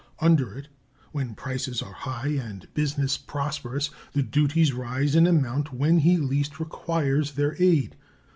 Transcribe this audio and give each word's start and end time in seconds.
Under 0.17 0.57
it, 0.57 0.67
when 1.11 1.35
prices 1.35 1.83
are 1.83 1.93
high 1.93 2.29
and 2.29 2.67
business 2.73 3.17
prosperous, 3.19 3.91
the 4.13 4.23
duties 4.23 4.73
rise 4.73 5.15
in 5.15 5.27
amount 5.27 5.71
when 5.71 5.99
he 5.99 6.17
least 6.17 6.59
requires 6.59 7.33
their 7.33 7.55
aid. 7.61 7.95